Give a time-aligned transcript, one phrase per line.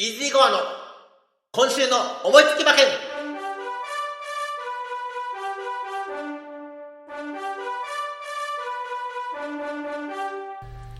[0.00, 0.58] イージーゴアの
[1.50, 2.84] 今週の思いつき馬券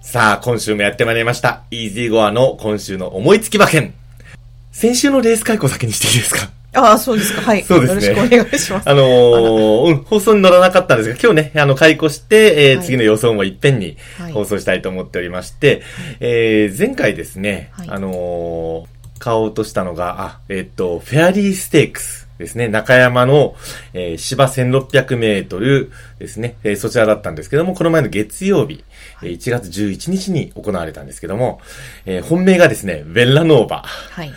[0.00, 1.64] さあ、今週もやってまいりました。
[1.70, 3.92] イージーゴアの今週の思いつき馬券。
[4.72, 6.48] 先週のレース解雇先にしていいですか？
[6.76, 7.40] ああ、そうですか。
[7.42, 7.62] はい。
[7.62, 8.88] そうですねよろしくお願いします。
[8.90, 15.82] あのーうん、放送に乗らなかったんですが、今日ね、あの、開講して、えーはい次の予想もいっぺんにはい放送したいと思っておりまして、
[16.20, 23.56] えー前回ですね、はいあのー買おうとしたのが、あ、えっと、フェアリーステークスですね、中山の、
[23.94, 28.84] えー芝1600メートルですね、えーそちらだったんですけども、この前の月曜日、
[29.22, 31.60] えー1月11日に行われたんですけども、
[32.04, 33.82] えー本命がですね、ベッラノーバ。
[33.86, 34.28] はい。
[34.28, 34.32] い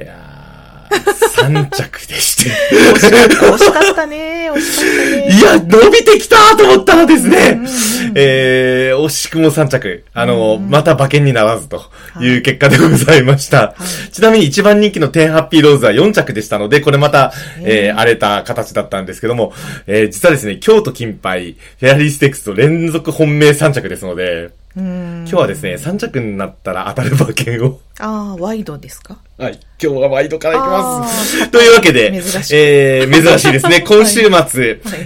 [0.00, 0.51] やー、
[0.92, 2.50] 3着でして。
[2.94, 4.50] 惜しかった、惜しかったね。
[4.52, 5.38] 惜しかったね。
[5.38, 10.04] いや、伸びてきたと思ったらですねうんうんうん、えー、惜しくも3着。
[10.12, 11.82] あの、また馬券にならずと
[12.20, 13.74] いう結果でございました。
[14.12, 19.52] ちなみに一番人気の10ハッピーローズは4着でしたので、これまた、えー、荒れた形だったんですけども、
[19.86, 24.52] えー、実はですね、京都金杯、フェアリーステークスと連続本命3着ですので、うん。
[24.74, 29.18] 今日はですね、3着になったら当たる馬券を、ああ、ワイドですか？
[29.36, 29.60] はい。
[29.82, 31.50] 今日はワイドからいきます。
[31.50, 33.82] というわけで、珍しいえー、珍しいですね。
[33.86, 34.36] 今週末、は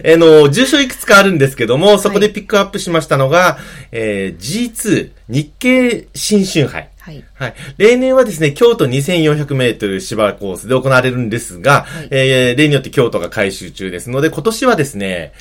[0.04, 3.58] いあの、重賞いくつかあるんですけども、そこでピックアップしましたのが、
[3.90, 6.88] えー、G2 日経新春杯。
[7.00, 7.24] はい。
[7.34, 7.54] はい。
[7.76, 15.32] 例年はですね、京都2400メートル芝コースで行われるんですが、はいえー、例によって京都が改修中ですので、今年はですね、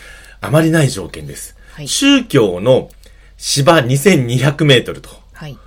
[0.41, 1.55] あまりない条件です。
[1.73, 2.89] はい宗教の
[3.37, 5.09] 芝2200メートルと。
[5.33, 5.57] はい。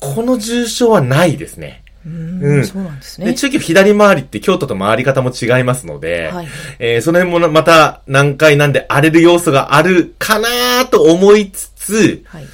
[0.00, 1.82] この重賞はないですね。
[2.06, 2.64] ううんん。
[2.66, 3.34] そうなんですで、ね。
[3.34, 12.46] 中京左回りって京都と回り方も違いますので、はいえーその辺もまた難解なんで荒れる要素があるかなと思いつつ、はい。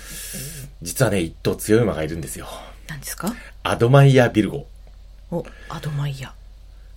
[0.83, 2.47] 実はね、一頭強い馬がいるんですよ。
[2.89, 3.33] 何ですか？
[3.63, 4.67] アドマイヤ・ビルゴ。
[5.31, 6.33] お、アドマイヤ。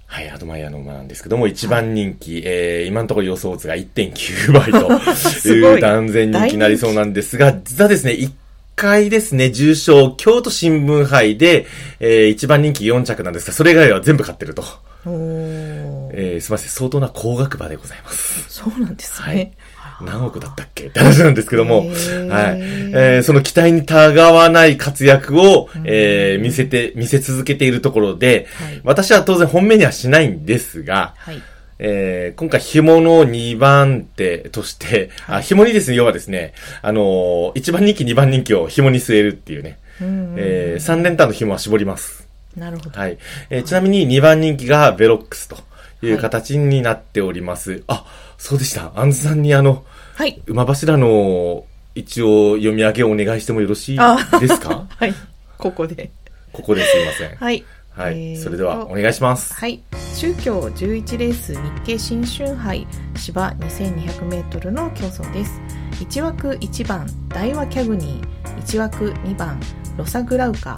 [0.07, 8.31] はい、アドマイヤの馬なんですけども、一番人気、えー、今のところ予想図が1.9倍という い断然人気になりそうなんですが、実はですね、1
[8.77, 11.65] 回ですね、重賞、京都新聞杯で、
[11.99, 14.63] えー、一番人気4着なんですが、それ以外は全部買ってると。
[15.05, 18.45] えー、すみません、相当な高額馬でございます。
[18.47, 19.53] そうなんですはいね。
[20.01, 20.85] 何億だったっけ？
[20.85, 21.91] って話なんですけども、はい。
[21.93, 31.41] えーその期待にたがわない活躍を、えー見せて、見せ続けているところで、はい私は当然本命にはしないんですが、はい。
[31.79, 42.27] えー今回紐の2番手として、あ、紐にですね、要はですね、あのー、1番人気、2番人気を紐に据えるっていうね、うんえー3連単の紐は絞ります。
[42.55, 42.99] なるほど。
[42.99, 43.17] はい。
[43.49, 45.57] えーちなみに2番人気がベロックスと
[46.01, 47.83] いう形になっております。
[47.87, 48.05] あ、
[48.37, 48.91] そうでした。
[48.95, 49.83] アンズさんにあの、
[50.15, 50.41] はい。
[50.47, 51.65] 馬柱の
[51.95, 54.85] 一応読み上げをお願いしてもよろしいあですか？
[54.89, 55.13] はい。
[55.57, 56.11] ここで。
[56.53, 57.35] ここですいません。
[57.37, 57.63] はい。
[57.91, 58.31] はい。
[58.31, 59.53] えーとそれではお願いします。
[59.55, 59.81] はい、
[60.15, 62.85] 中京11レース日経新春杯
[63.15, 65.59] 芝 2200m の競争です
[65.99, 69.59] 1枠1番大和キャグニー1枠2番
[69.97, 70.77] ロサグラウカ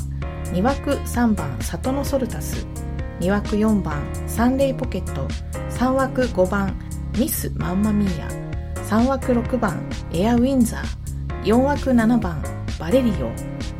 [0.53, 2.65] 2枠3番サトノソルタス
[3.19, 5.27] 2枠4番サンレイポケット
[5.71, 6.79] 3枠5番
[7.17, 8.27] ミスマンマミーア
[8.87, 12.41] 3枠6番エアウィンザー4枠7番
[12.79, 13.31] バレリオ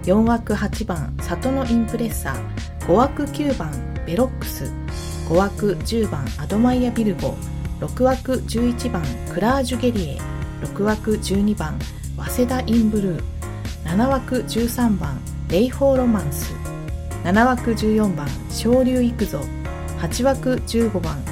[0.03, 3.71] 4枠8番サトノインプレッサー5枠9番
[4.05, 4.65] ベロックス
[5.29, 7.35] 5枠10番アドマイヤビルゴ
[7.79, 10.17] 6枠11番クラージュゲリエ
[10.63, 11.79] 6枠12番
[12.17, 13.23] 早稲田インブルー
[13.85, 15.17] 7枠13番
[15.49, 16.58] レイホーロマンス
[17.29, 19.39] 7枠14番昇竜行くぞ
[19.99, 21.23] 8枠15番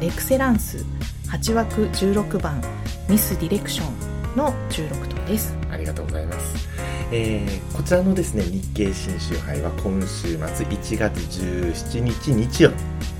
[0.00, 0.84] レクセランス。
[1.32, 2.62] 8枠16番
[3.08, 4.36] ミスディレクション。
[4.36, 5.58] の16頭です。
[5.68, 6.68] ありがとうございます。
[7.10, 12.70] えー、こちらのですね、日経新春杯は今週末1月17日日曜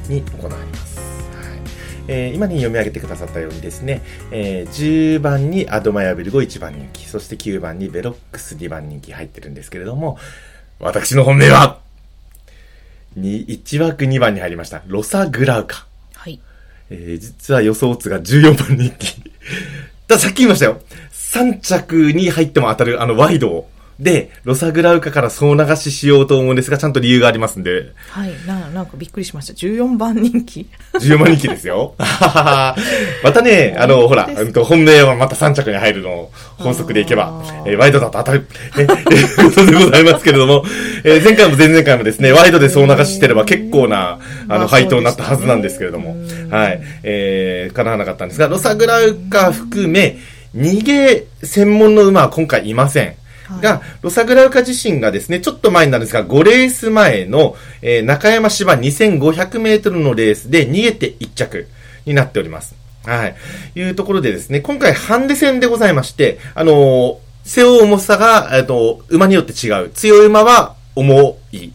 [0.09, 1.01] に行われます。
[1.35, 1.61] はい。
[2.07, 4.01] えー今に読み上げてくださったようにですね、
[4.31, 10.19] えー10番にアドマヤビルゴ1番人気、そして9番にベロックス2番人気入ってるんですけれども、
[10.79, 11.82] 私の本命は、
[13.17, 15.87] に1枠2番に入りました、ロサグラウカ。
[16.15, 16.41] はい
[16.91, 19.17] えー実は予想図が14番人気。
[20.09, 20.81] ださっき言いましたよ。
[21.13, 23.67] 3着に入っても当たる、あの、ワイド
[24.01, 28.33] で、ロサグラウカから総流ししようと思うんですが、ちゃんと理由がありますんで、はい。
[28.47, 29.53] ななんかびっくりしました。
[29.53, 30.69] 14番人気。
[30.95, 31.95] 14番人気ですよ。
[31.99, 32.75] ま
[33.33, 38.47] たね、あの、ほら、うんと本命はまた3着に入るのを法則でいけばえーワイドだと当たる、ね、
[38.77, 40.65] えーことでございますけれども、
[41.05, 44.19] えー前回も前々回もですね、ワイドで総流ししてれば結構な、
[44.49, 46.51] あの、まあ配当になったはずなんですけれども、そうでしたね。
[46.51, 50.19] はい、えー、叶わなかったんですが、ロサグラウカ含め、
[50.57, 53.15] 逃げ専門の馬は今回いません。
[53.61, 61.67] が、ロサグラウカ自身がですね、ちょっと前になるんですが、5レース前の、えー中山芝2500メートルのレースで逃げて1着
[62.07, 62.75] になっております。
[63.05, 63.35] はい。
[63.75, 69.91] いうところでですね、今回ハンデ戦でございまして、あのー背負う重さが、えっと、馬によって違う。
[69.91, 71.71] 強い馬は重い。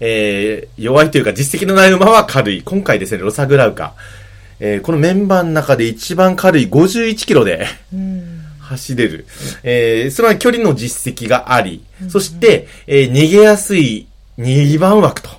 [0.00, 2.62] えー弱いというか実績のない馬は軽い。
[2.62, 3.94] 今回ですね、ロサグラウカ。
[4.58, 8.31] えーこのメンバーの中で一番軽い51キロで、うん
[8.72, 9.26] 走れる。
[9.62, 14.06] えー、それは距離の実績があり、そして、えー逃げやすい
[14.38, 15.30] 2番枠と、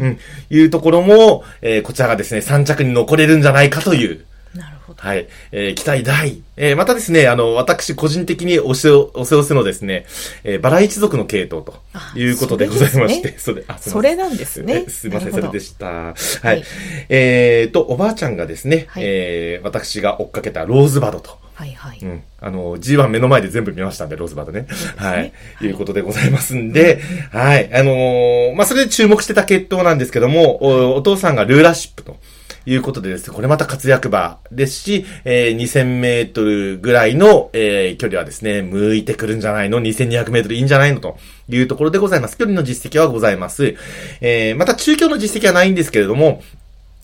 [0.00, 0.18] うん、
[0.50, 4.24] いうところも、えーこちらがですね、3着に残れるんじゃないかという、
[4.54, 5.02] なるほど。
[5.02, 6.40] はい、えー期待大。
[6.56, 10.06] えーまたですね、あの、私個人的におせお、おせおせのですね、
[10.44, 11.74] えーバラ一族の系統と
[12.18, 14.90] いうことでございまして、それ、あ、すいませんそれなんですねえ。
[14.90, 15.86] すいません、それでした。
[15.86, 16.14] はい。
[16.42, 16.64] はい
[17.08, 21.43] えーと、おばあちゃんがですね、はいえー私が追っかけたローズバドと。
[21.54, 21.98] はいはい。
[22.02, 22.22] うん。
[22.40, 24.66] あの、G1 目の前で全部見ましたんで、ローズバードね。
[24.96, 25.32] はい。
[25.62, 27.00] いうことでございますんで、
[27.32, 27.72] はい。
[27.72, 32.16] あのーまあ、それで注目してた決闘なんですけども、おお父さんがルーラーシップと。
[32.66, 41.18] いうことでですね、これまた活躍馬ですし、えー2000メートルぐらいの、えー距離はですね、向いてくるんじゃないの ?2200 メートルいいんじゃないのと
[41.50, 42.38] いうところでございます。
[42.38, 43.74] 距離の実績はございます。
[44.22, 46.42] えーまた中距の実績はないんですけれども、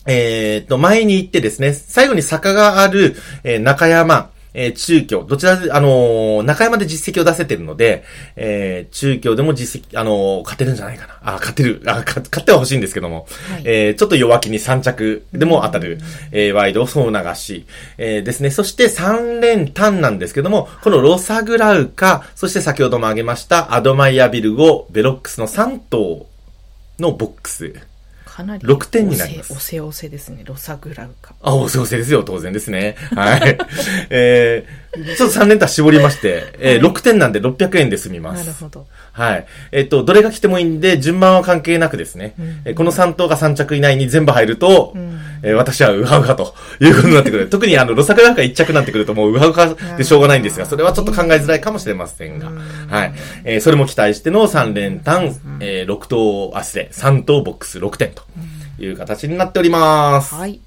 [0.07, 8.03] えーっと、前に行ってですね、最後に坂がある、えー中山、えー中京、どちらで、あのー中山で実績を出せてるので、
[8.35, 11.13] えー中京でも実績、あのー勝てるんじゃないかな。
[11.23, 11.81] あ、勝てる。
[11.85, 15.99] あ、か勝っては欲しいんですけども、はいえーちょっと弱気に3着でも当たる、
[16.31, 17.65] えーワイドを総流し、
[17.97, 18.51] えーですね。
[18.51, 26.27] そして3連単なんですけども、このロサグラウカ、そして先ほども挙げましたアドマイヤビルゴ、ベロックスの3頭
[26.99, 27.90] のボックス。
[28.41, 28.67] かなり。
[28.67, 30.41] 6点になりますおせおせですね。
[30.45, 31.33] ロサグラウカ。
[31.41, 32.95] あ、おせおせですよ、当然ですね。
[33.15, 33.57] はい。
[34.09, 38.39] えー、ちょっと3連単絞りまして、えーはい6点なんで600円で済みます。
[38.39, 38.87] なるほど。
[39.11, 39.45] はい。
[39.71, 47.47] えっと、どれが来てもいいんで、順番は関係なくですね、うんえーこの3頭が3着以内に全部入ると、うんえー私はウハウハということになってくる。
[47.51, 52.51] 特にあの、ロサクなんか1着になってくるともうウハウハでしょうがないんですが、それはちょっと考えづらいかもしれませんが、
[52.89, 53.13] はい。
[53.43, 58.23] えーそれも期待しての3連単、えー6頭、あ、失礼、3頭ボックス6点と
[58.79, 60.35] いう形になっております。
[60.35, 60.59] はい。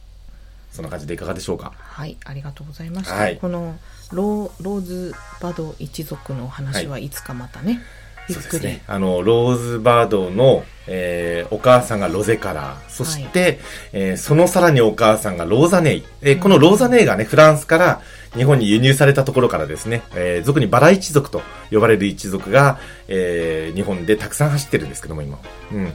[0.73, 1.73] そんな感じでいかがでしょうか？
[1.79, 2.17] はい。
[2.25, 3.15] ありがとうございました。
[3.15, 3.77] はいこの
[4.13, 7.85] ロー、ローズバド一族のお話はいつかまたね、ゆっくり。
[8.33, 8.83] そうですね。
[8.87, 12.91] あの、ローズバドの、えーお母さんがロゼカラー。
[12.91, 13.61] そして、
[13.93, 16.05] えーそのさらにお母さんがローザネイ。
[16.23, 18.01] えーこのローザネイがね、フランスから
[18.35, 22.79] 日本に輸入されたところからですね、えー俗にバラ一族と呼ばれる一族が、
[23.09, 25.39] えー日本でたくさん走ってるんですけども、今。
[25.73, 25.87] うん。
[25.87, 25.93] えー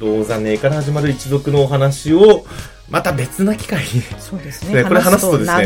[0.00, 2.44] ローザネイから始まる一族のお話を、
[2.90, 4.82] また別な機会に、そうですね。
[4.82, 5.64] ねこれ話すとですね、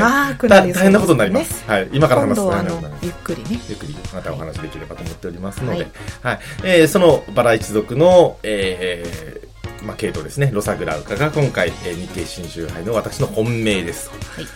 [0.49, 1.65] 大変なことになります。
[1.67, 1.89] はい。
[1.93, 3.05] 今から話すと大変なことになります。
[3.05, 3.61] ゆっくりね。
[3.69, 5.89] ゆっくりまたお話できればと思っておりますので、
[6.23, 14.17] ははいいえーそのバラ一族の、えーまあ、系統ですね、ロサグラウカが今回、えー日経新州杯の私の本命ですと。
[14.17, 14.47] はい。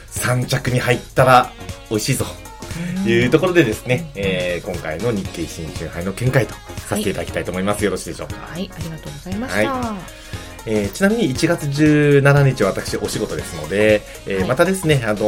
[0.42, 1.50] 3着に入ったら
[1.88, 2.26] 美味しいぞ
[3.04, 6.54] というところでですね、えー今回の日経新州杯の見解と
[6.86, 7.84] させていただきたいと思います。
[7.84, 8.36] よろしいでしょうか？
[8.36, 9.72] はい、ありがとうございました。
[9.72, 9.98] は
[10.66, 15.18] えーちなみに1月17日は私お仕事ですので、えーはいまたですね、あの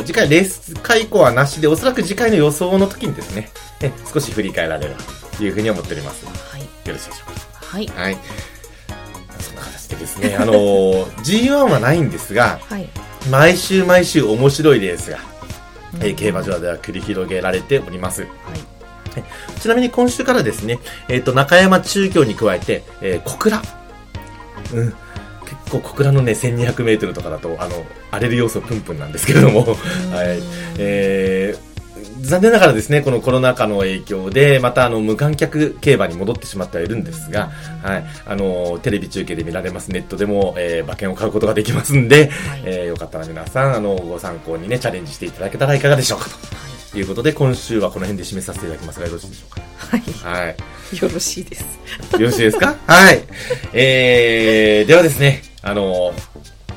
[0.00, 3.50] ー次回レース解雇はなしで、おそらく次回の予想の時にですね、
[3.80, 4.94] え少し振り返られる
[5.38, 6.24] というふうに思っております。
[6.24, 6.62] よはい。
[6.88, 7.86] ろしいでしょうはい。
[7.86, 8.00] か。
[8.02, 8.16] はい。
[9.40, 12.88] そんな形でですね、あのー G1 はないんですが、はい。
[13.30, 15.18] 毎週毎週面白いレースが、
[16.00, 18.22] えーうん競馬場では繰り広げられております。
[18.22, 18.30] はい。
[19.60, 20.78] ちなみに今週からですね、
[21.08, 23.62] えっ、と、中山中京に加えて、えー小倉。
[24.72, 24.94] うん。
[25.44, 29.76] 結構小倉のね、1200メートルとかだと、あの、荒れる要素プンプンなんですけれども、はい。
[30.78, 31.72] えー
[32.22, 37.50] 残念ながらですね、このコロナ禍の影響で、またあの、無観客競馬に戻ってしまってはいるんですが、
[37.82, 38.04] はい。
[38.26, 42.30] あの、テレビ中継で見られますネットでも、えー馬券を買うことができますんで、
[42.64, 46.36] えーよかったら皆さん、あの、ご参考にね、チャレンジしていただけたらいかがでしょうかと
[46.98, 49.62] いうことで、今週はこの辺で締めさせていただきますが、よろしいでしょうか？
[50.22, 50.44] はい。
[50.46, 50.56] はい。
[51.02, 51.62] よろしいです。
[52.12, 52.76] よろしいですか？
[52.86, 53.22] はい。
[53.72, 56.14] えー、ではですね、あの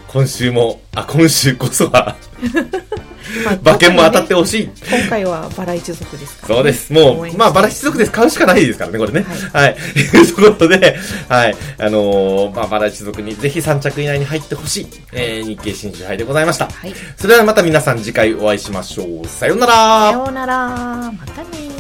[0.08, 2.16] 今週も、あ、今週こそは、
[3.44, 4.70] まあ 馬券も当たってほしい。
[4.90, 6.94] 今回はバラ一族ですから、そうです。
[6.94, 8.12] もう、まあ、バラシ一族です。
[8.12, 9.26] 買うしかないですからね、これね。
[9.54, 9.76] はい。
[10.12, 11.56] というところで、はい。
[11.78, 16.66] あのーまあ、バラ一族にぜひ3着以内に入ってほしい、えー、日経新州杯でございました。
[16.66, 16.94] はい。
[17.18, 19.28] それではまた皆さん次回お会いしましょう。
[19.28, 20.12] さようなさら。
[20.12, 20.58] ようなら。
[20.58, 21.75] またね